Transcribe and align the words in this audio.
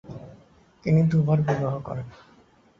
তিনি 0.83 1.01
দু-বার 1.03 1.39
বিবাহ 1.41 1.73
করেন। 1.79 2.07